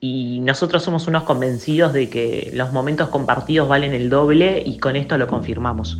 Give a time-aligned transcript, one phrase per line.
[0.00, 4.96] y nosotros somos unos convencidos de que los momentos compartidos valen el doble y con
[4.96, 5.98] esto lo confirmamos.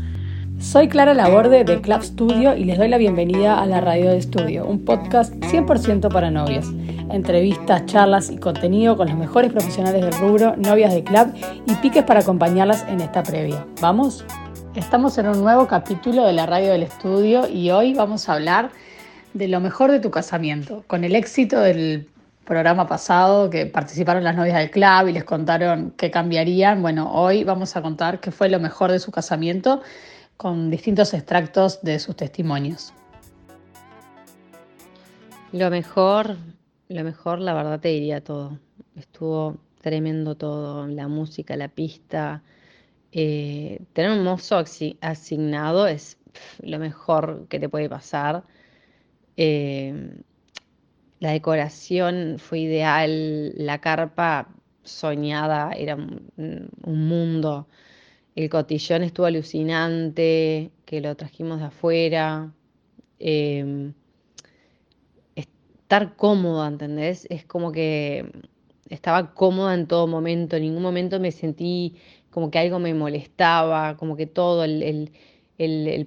[0.61, 4.19] Soy Clara Laborde de Club Studio y les doy la bienvenida a la Radio de
[4.19, 6.66] Estudio, un podcast 100% para novias.
[7.11, 11.33] Entrevistas, charlas y contenido con los mejores profesionales del rubro, novias de club
[11.67, 13.65] y piques para acompañarlas en esta previa.
[13.80, 14.24] ¿Vamos?
[14.74, 18.70] Estamos en un nuevo capítulo de la Radio del Estudio y hoy vamos a hablar
[19.34, 22.09] de lo mejor de tu casamiento, con el éxito del
[22.48, 26.80] programa pasado que participaron las novias del club y les contaron qué cambiarían.
[26.80, 29.82] Bueno, hoy vamos a contar qué fue lo mejor de su casamiento
[30.38, 32.95] con distintos extractos de sus testimonios.
[35.52, 36.38] Lo mejor,
[36.88, 38.59] lo mejor, la verdad te diría todo.
[38.96, 42.42] Estuvo tremendo todo, la música, la pista.
[43.12, 44.56] Eh, tener un mozo
[45.02, 46.16] asignado es
[46.62, 48.42] lo mejor que te puede pasar.
[49.37, 50.23] Eh,
[51.20, 54.48] la decoración fue ideal, la carpa
[54.84, 56.70] soñada, era un
[57.09, 57.68] mundo.
[58.34, 62.52] El cotillón estuvo alucinante, que lo trajimos de afuera.
[63.18, 63.95] Em,
[65.34, 67.27] estar cómoda, ¿entendés?
[67.31, 68.31] Es como que
[68.91, 71.97] estaba cómoda en todo momento, en ningún momento me sentí
[72.31, 75.12] como que algo me molestaba, como que todo, el,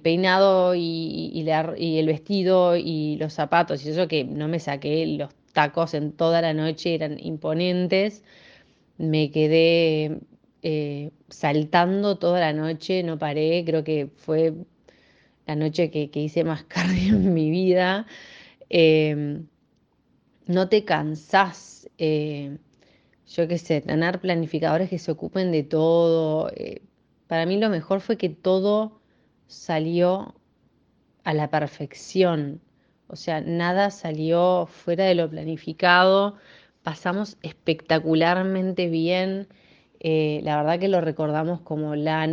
[0.02, 5.94] peinado y, el vestido y los zapatos, y eso que no me saqué los tacos
[5.94, 8.24] en toda la noche, eran imponentes,
[8.98, 10.20] me quedé
[10.62, 14.54] eh, saltando toda la noche, no paré, creo que fue
[15.46, 18.06] la noche que, hice más cardio en mi vida.
[18.70, 19.46] Em,
[20.46, 22.58] no te cansás, eh,
[23.26, 26.50] yo qué sé, tener planificadores que se ocupen de todo.
[26.56, 26.82] Eh,
[27.26, 29.01] para mí lo mejor fue que todo
[29.52, 30.34] salió
[31.24, 32.60] a la perfección.
[33.06, 36.36] O sea, nada salió fuera de lo planificado.
[36.82, 39.48] Pasamos espectacularmente bien.
[40.00, 42.24] Eh, la verdad que lo recordamos como la,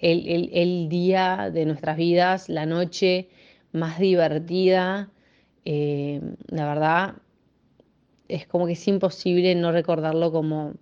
[0.00, 3.28] el, día de nuestras vidas, la noche
[3.72, 5.10] más divertida.
[5.64, 7.14] Eh, la verdad
[8.28, 10.74] es como que es imposible no recordarlo como,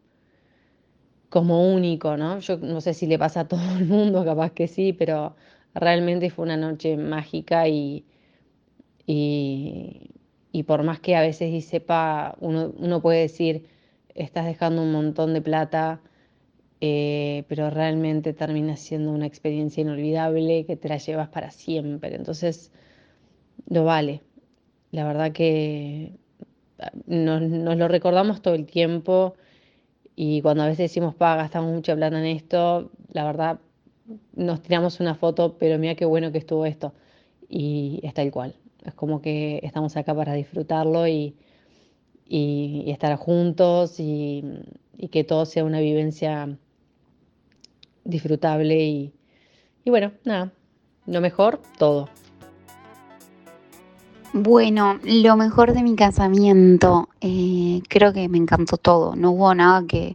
[1.30, 2.38] como único, ¿no?
[2.40, 5.36] Yo no sé si le pasa a todo el mundo, capaz que sí, pero
[5.74, 8.04] realmente fue una noche mágica y,
[9.06, 13.66] y, por más que a veces y sepa, uno, uno puede decir,
[14.14, 16.00] estás dejando un montón de plata,
[16.80, 22.14] eh, pero realmente termina siendo una experiencia inolvidable que te la llevas para siempre.
[22.14, 22.72] Entonces,
[23.68, 24.22] lo vale.
[24.92, 26.12] La verdad que
[26.80, 29.34] ah, nos, lo recordamos todo el tiempo
[30.20, 33.60] y cuando a veces decimos, pa, gastamos mucha plata en esto, la verdad
[34.34, 36.92] nos tiramos una foto, pero mira qué bueno que estuvo esto.
[37.48, 38.56] Y está igual.
[38.84, 41.36] Es como que estamos acá para disfrutarlo y,
[42.26, 44.42] y, estar juntos y,
[45.12, 46.58] que todo sea una vivencia
[48.02, 49.12] disfrutable y,
[49.86, 50.52] bueno, nada,
[51.06, 52.08] lo mejor, todo.
[54.32, 59.84] Bueno, lo mejor de mi casamiento, eh, creo que me encantó todo, no hubo nada
[59.86, 60.14] que,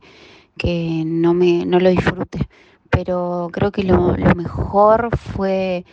[1.05, 2.47] no, me, no lo disfrute,
[2.89, 5.85] pero creo que lo, mejor fue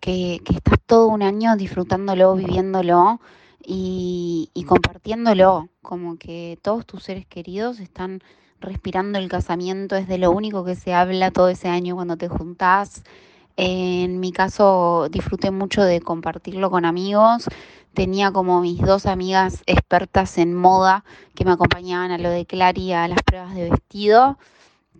[0.00, 3.20] que, que estás todo un año disfrutándolo, viviéndolo
[3.66, 8.22] y, compartiéndolo, como que todos tus seres queridos están
[8.60, 12.28] respirando el casamiento, es de lo único que se habla todo ese año cuando te
[12.28, 13.02] juntás.
[13.56, 17.46] En mi caso disfruté mucho de compartirlo con amigos.
[17.94, 22.92] Tenía como mis dos amigas expertas en moda que me acompañaban a lo de Clary,
[22.92, 24.38] a las pruebas de vestido,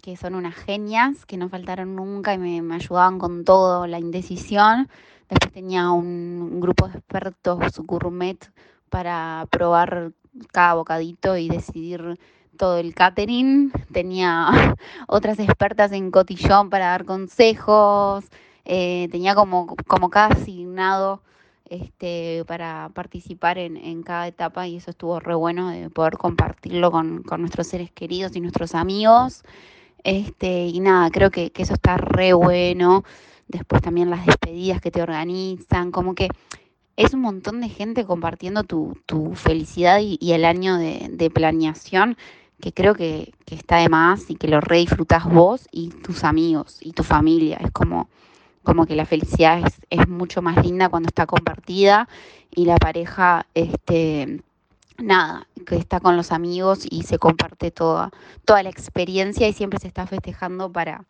[0.00, 3.98] que son unas genias, que no faltaron nunca y me, me ayudaban con todo, la
[3.98, 4.88] indecisión.
[5.28, 8.38] Después tenía un grupo de expertos gourmet
[8.88, 10.12] para probar
[10.52, 12.18] cada bocadito y decidir
[12.56, 13.72] todo el catering.
[13.92, 14.48] Tenía
[15.08, 18.24] otras expertas en cotillón para dar consejos.
[18.64, 21.22] Eh, tenía como, como cada asignado
[21.68, 27.22] este, para participar en, cada etapa y eso estuvo re bueno de poder compartirlo con,
[27.38, 29.42] nuestros seres queridos y nuestros amigos.
[30.04, 33.04] Este, y nada, creo que, que eso está re bueno
[33.48, 36.28] después también las despedidas que te organizan, como que
[36.96, 38.96] es un montón de gente compartiendo tu,
[39.34, 42.16] felicidad y, el año de, planeación
[42.60, 46.78] que creo que, está de más y que lo re disfrutas vos y tus amigos
[46.80, 47.58] y tu familia.
[47.62, 48.08] Es como,
[48.62, 52.08] como que la felicidad es, es, mucho más linda cuando está compartida
[52.54, 54.42] y la pareja, este,
[54.98, 58.10] nada, que está con los amigos y se comparte toda,
[58.44, 61.04] toda la experiencia y siempre se está festejando para,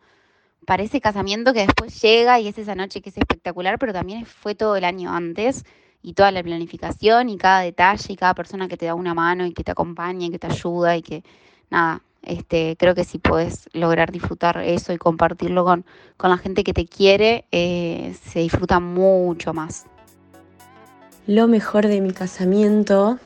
[0.65, 4.25] para ese casamiento que después llega y es esa noche que es espectacular, pero también
[4.25, 5.63] fue todo el año antes
[6.01, 9.45] y toda la planificación y cada detalle y cada persona que te da una mano
[9.45, 11.23] y que te acompaña y que te ayuda y que
[11.69, 15.85] nada, este, creo que si puedes lograr disfrutar eso y compartirlo con,
[16.17, 19.85] con la gente que te quiere, eh, se disfruta mucho más.
[21.25, 23.19] Lo mejor de mi casamiento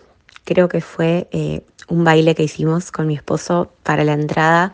[0.43, 4.73] creo que fue eh, un baile que hicimos con mi esposo para la entrada.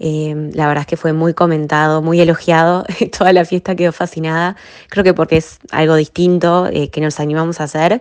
[0.00, 2.84] Eh, la verdad es que fue muy comentado, muy elogiado.
[3.16, 4.56] Toda la fiesta quedó fascinada.
[4.88, 8.00] Creo que porque es algo distinto que nos animamos a hacer.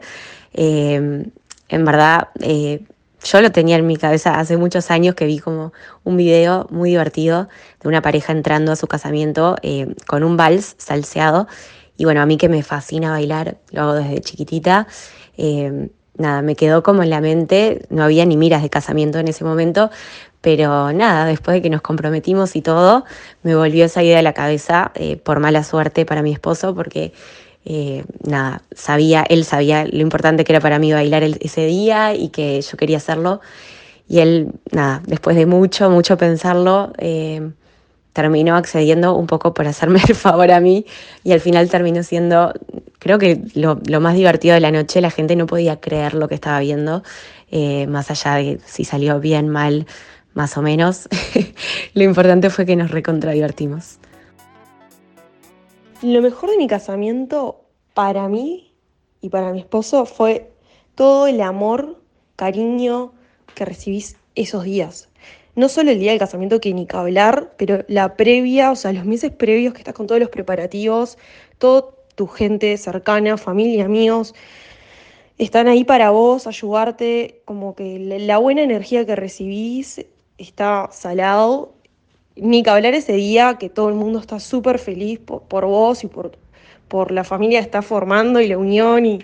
[0.53, 1.31] en
[1.69, 2.29] verdad,
[3.23, 5.73] yo lo tenía en mi cabeza hace muchos años que vi como
[6.03, 7.49] un video muy divertido
[7.81, 11.47] de una pareja entrando a su casamiento eh, con un vals salseado.
[11.97, 14.87] Y bueno, a mí que me fascina bailar, lo hago desde chiquitita.
[15.37, 19.27] Eh, nada, me quedó como en la mente, no había ni miras de casamiento en
[19.27, 19.89] ese momento,
[20.41, 23.03] pero nada, después de que nos comprometimos y todo,
[23.43, 27.13] me volvió esa idea a la cabeza eh, por mala suerte para mi esposo, porque
[27.65, 32.29] eh, nada, sabía, él sabía lo importante que era para mí bailar ese día y
[32.29, 33.41] que yo quería hacerlo.
[34.07, 37.51] Y él, nada, después de mucho, mucho pensarlo, eh,
[38.13, 40.85] terminó accediendo un poco por hacerme el favor a mí
[41.23, 42.53] y al final terminó siendo,
[42.97, 46.35] creo que lo, más divertido de la noche, la gente no podía creer lo que
[46.35, 47.03] estaba viendo,
[47.87, 49.85] más allá de si salió bien, mal,
[50.33, 51.07] más o menos.
[51.93, 53.99] lo importante fue que nos recontradivertimos.
[56.01, 58.73] Lo mejor de mi casamiento para mí
[59.21, 60.51] y para mi esposo fue
[60.95, 62.01] todo el amor,
[62.35, 63.13] cariño
[63.53, 65.09] que recibís esos días.
[65.55, 68.93] No solo el día del casamiento que ni que hablar, pero la previa, o sea,
[68.93, 71.17] los meses previos que estás con todos los preparativos,
[71.57, 74.33] toda tu gente cercana, familia, amigos,
[75.37, 80.05] están ahí para vos, ayudarte, como que la buena energía que recibís
[80.39, 81.73] está salado
[82.35, 86.07] ni que hablar ese día que todo el mundo está súper feliz por, vos y
[86.07, 86.37] por,
[86.87, 89.19] por la familia que está formando y la unión y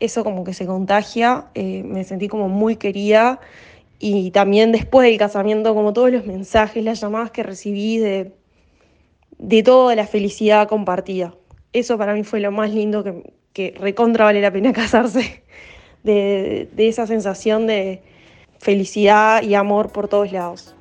[0.00, 3.40] eso como que se contagia, eh, me sentí como muy querida
[3.98, 8.32] y también después del casamiento como todos los mensajes, las llamadas que recibí de,
[9.38, 11.34] de toda la felicidad compartida.
[11.72, 15.42] Eso para mí fue lo más lindo que, que recontra vale la pena casarse,
[16.04, 18.02] de, de esa sensación de
[18.58, 20.74] felicidad y amor por todos lados.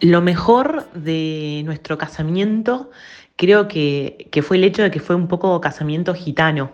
[0.00, 2.90] Lo mejor de nuestro casamiento
[3.36, 6.72] creo que, fue el hecho de que fue un poco casamiento gitano.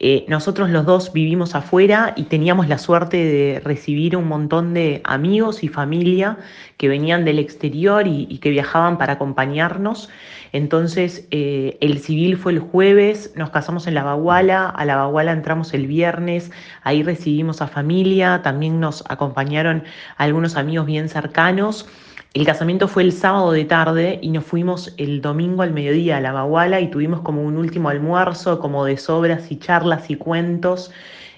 [0.00, 5.00] Eh, nosotros los dos vivimos afuera y teníamos la suerte de recibir un montón de
[5.04, 6.36] amigos y familia
[6.78, 10.10] que venían del exterior y, que viajaban para acompañarnos.
[10.52, 15.32] Entonces eh, el civil fue el jueves, nos casamos en la Baguala, a la Baguala
[15.32, 16.50] entramos el viernes,
[16.82, 19.84] ahí recibimos a familia, también nos acompañaron
[20.16, 21.88] algunos amigos bien cercanos.
[22.34, 26.20] El casamiento fue el sábado de tarde y nos fuimos el domingo al mediodía a
[26.20, 30.90] la Baguala y tuvimos como un último almuerzo, como de sobras y charlas y cuentos.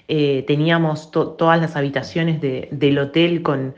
[0.07, 3.75] Eh, teníamos todas las habitaciones del hotel con,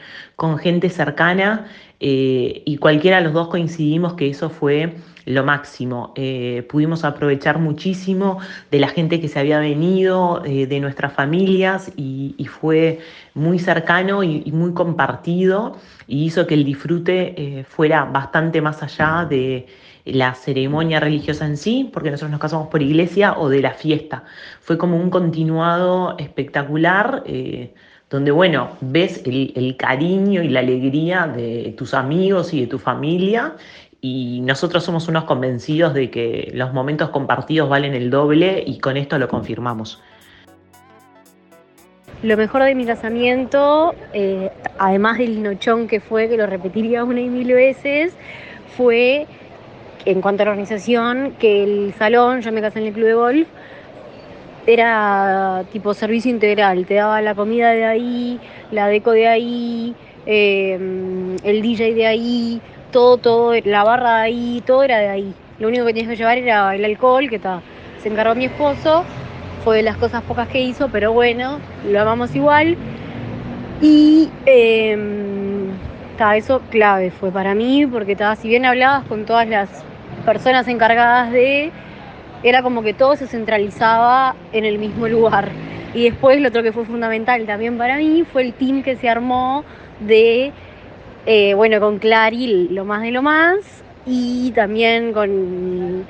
[0.60, 1.68] gente cercana
[2.00, 4.94] eh, y cualquiera de los dos coincidimos que eso fue
[5.30, 6.12] lo máximo.
[6.16, 8.40] Eh, pudimos aprovechar muchísimo
[8.72, 13.00] de la gente que se había venido, eh, de nuestras familias, y, fue
[13.36, 15.78] muy cercano y, muy compartido,
[16.08, 19.68] y hizo que el disfrute eh, fuera bastante más allá de
[20.04, 24.24] la ceremonia religiosa en sí, porque nosotros nos casamos por iglesia, o de la fiesta.
[24.62, 27.24] Fue como un continuado espectacular
[28.10, 32.80] donde, bueno, ves el, el, cariño y la alegría de tus amigos y de tu
[32.80, 33.54] familia
[34.02, 38.98] y nosotros somos unos convencidos de que los momentos compartidos valen el doble y con
[38.98, 40.02] esto lo confirmamos.
[42.22, 47.22] Lo mejor de mi casamiento, eh, además del nochón que fue, que lo repetiría una
[47.22, 48.14] y mil veces,
[48.76, 49.26] fue,
[50.06, 53.14] en cuanto a la organización, que el salón, yo me casé en el club de
[53.14, 53.48] golf,
[54.68, 58.40] era tipo servicio integral, te daba la comida de ahí,
[58.72, 60.78] la deco de ahí, eh,
[61.44, 65.34] el DJ de ahí, todo, todo, la barra de ahí, todo era de ahí.
[65.60, 67.62] Lo único que tenías que llevar era el alcohol, que está,
[68.02, 69.04] se encargó mi esposo,
[69.64, 72.78] fue de las cosas pocas que hizo, pero bueno, lo amamos igual.
[73.82, 74.98] Y eh,
[76.36, 79.70] eso clave fue para mí, porque estaba, si bien hablabas con todas las
[80.26, 81.72] personas encargadas de,
[82.44, 85.50] era como que todo se centralizaba en el mismo lugar.
[85.94, 89.10] Y después lo otro que fue fundamental también para mí fue el team que se
[89.10, 89.64] armó
[90.02, 90.52] de
[91.26, 93.58] eh, bueno, con Clary lo más de lo más
[94.06, 96.06] y también con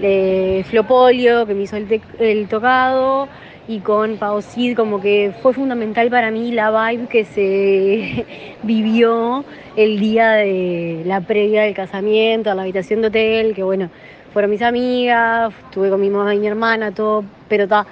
[0.00, 3.28] eh, Flopolio que me hizo el, tocado
[3.68, 8.26] y con Pausid como que fue fundamental para mí la vibe que se
[8.62, 9.44] vivió
[9.76, 13.90] el día de la previa del casamiento, a la habitación de hotel, que bueno,
[14.32, 17.86] fueron mis amigas, estuve con mi mamá y mi hermana, todo, pero está.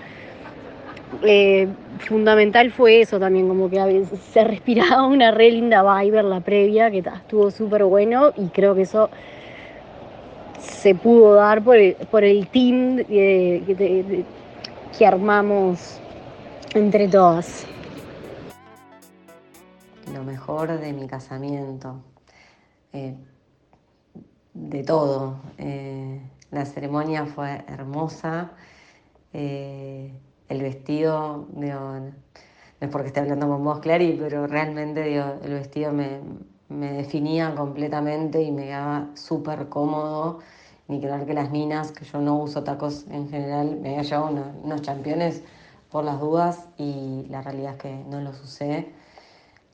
[1.23, 6.91] Eh, fundamental fue eso también, como que se respiraba una re linda vibe la previa,
[6.91, 9.11] que estuvo súper bueno y creo que eso
[10.61, 14.25] se pudo dar por el, por el team que
[15.07, 16.01] armamos
[16.75, 17.67] entre todas.
[20.13, 22.03] Lo mejor de mi casamiento.
[22.93, 23.17] eh,
[24.55, 25.41] de todo.
[25.59, 26.21] Eh,
[26.51, 28.53] la ceremonia fue hermosa.
[29.33, 30.13] eh,
[30.49, 32.13] el vestido, digo, no
[32.81, 36.21] es porque esté hablando con vos, Clary, pero realmente digo, el vestido me,
[36.69, 40.41] me definía completamente y me quedaba súper cómodo.
[40.87, 44.31] Ni hablar que las minas, que yo no uso tacos en general, me había llevado
[44.31, 45.43] una- unos championes
[45.91, 48.93] por las dudas y la realidad es que no los usé.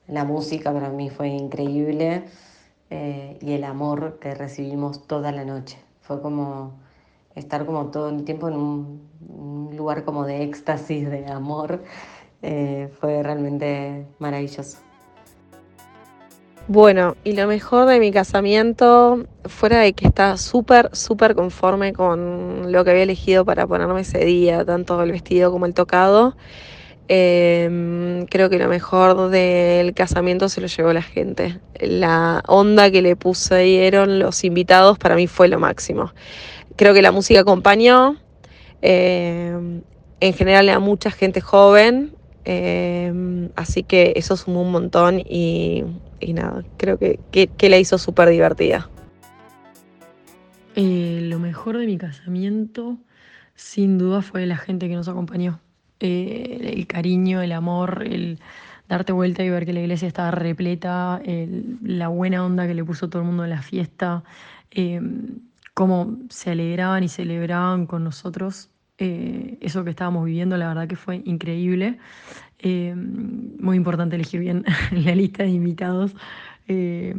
[0.06, 2.24] La música para mí fue increíble
[2.90, 5.78] eh, y el amor que recibimos toda la noche.
[6.02, 6.72] Fue como
[7.34, 9.10] estar como todo el tiempo en un,
[9.76, 11.82] lugar como de éxtasis, de amor.
[12.42, 14.78] Eh, fue realmente maravilloso.
[16.72, 22.70] Bueno, y lo mejor de mi casamiento, fuera de que estaba súper, súper conforme con
[22.70, 26.37] lo que había elegido para ponerme ese día, tanto el vestido como el tocado,
[27.08, 31.58] em, creo que lo mejor del casamiento se lo llevó la gente.
[31.80, 36.12] La onda que le pusieron los invitados para mí fue lo máximo.
[36.80, 38.16] Creo que la música acompañó,
[38.80, 39.82] em,
[40.18, 42.14] en general a mucha gente joven,
[42.46, 45.84] em, así que eso sumó un montón y,
[46.26, 48.88] nada, creo que, que, la hizo súper divertida.
[50.75, 52.96] Eh, lo mejor de mi casamiento,
[53.54, 55.60] sin duda, fue la gente que nos acompañó.
[56.00, 58.38] Eh, el cariño, el amor, el
[58.88, 61.20] darte vuelta y ver que la iglesia estaba repleta,
[61.82, 64.25] la buena onda que le puso todo el mundo en la fiesta,
[64.70, 64.99] eh,
[65.80, 68.68] cómo se alegraban y celebraban con nosotros.
[68.99, 71.99] eh, eso que estábamos viviendo, la verdad que fue increíble.
[72.58, 76.14] Eh, muy importante elegir bien la lista de invitados.
[76.68, 77.14] eh,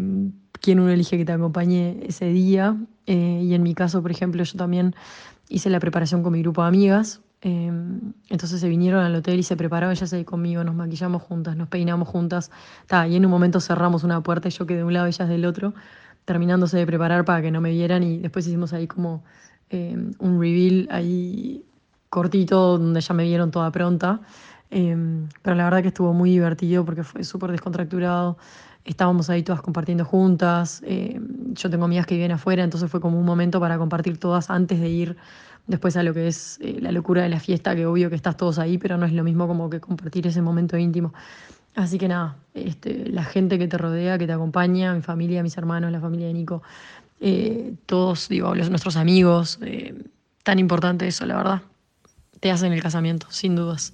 [0.61, 2.77] quién uno elige que te acompañe ese día.
[3.07, 4.95] eh, y en mi caso, por ejemplo, yo también
[5.49, 7.21] hice la preparación con mi grupo de amigas.
[7.43, 7.71] eh,
[8.29, 11.67] entonces se vinieron al hotel y se prepararon ellas ahí conmigo, nos maquillamos juntas, nos
[11.69, 12.51] peinamos juntas.
[12.87, 15.27] Ta, y en un momento cerramos una puerta y yo quedé de un lado, ellas
[15.29, 15.73] del otro,
[16.25, 18.03] terminándose de preparar para que no me vieran.
[18.03, 19.23] Y después hicimos ahí como
[19.69, 21.65] eh, un reveal ahí
[22.09, 24.21] cortito, donde ya me vieron toda pronta.
[24.69, 24.95] Eh,
[25.41, 28.37] pero la verdad que estuvo muy divertido porque fue súper descontracturado.
[28.85, 30.81] Estábamos ahí todas compartiendo juntas.
[30.85, 31.19] eh,
[31.53, 34.79] yo tengo amigas que viven afuera, entonces fue como un momento para compartir todas antes
[34.79, 35.17] de ir
[35.67, 38.37] después a lo que es eh, la locura de la fiesta, que obvio que estás
[38.37, 41.13] todos ahí, pero no es lo mismo como que compartir ese momento íntimo.
[41.75, 45.57] Así que nada, este, la gente que te rodea, que te acompaña, mi familia, mis
[45.57, 46.61] hermanos, la familia de Nico,
[47.21, 49.95] eh, todos, digo, nuestros amigos, eh,
[50.43, 51.61] tan importante eso, la verdad.
[52.39, 53.93] Te hacen el casamiento, sin dudas.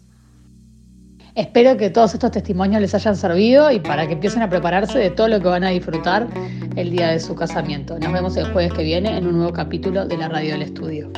[1.35, 5.11] Espero que todos estos testimonios les hayan servido y para que empiecen a prepararse de
[5.11, 6.27] todo lo que van a disfrutar
[6.75, 7.99] el día de su casamiento.
[7.99, 11.11] Nos vemos el jueves que viene en un nuevo capítulo de la Radio del Estudio.